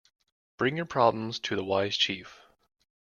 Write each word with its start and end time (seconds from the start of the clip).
Bring 0.57 0.77
your 0.77 0.87
problems 0.87 1.37
to 1.41 1.55
the 1.55 1.63
wise 1.63 1.95
chief. 1.95 2.41